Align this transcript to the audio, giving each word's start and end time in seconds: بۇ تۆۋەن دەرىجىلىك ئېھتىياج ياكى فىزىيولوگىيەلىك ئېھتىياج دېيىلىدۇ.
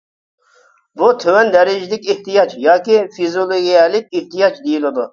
بۇ 1.01 1.09
تۆۋەن 1.25 1.53
دەرىجىلىك 1.57 2.09
ئېھتىياج 2.15 2.57
ياكى 2.65 2.99
فىزىيولوگىيەلىك 3.19 4.13
ئېھتىياج 4.21 4.63
دېيىلىدۇ. 4.69 5.09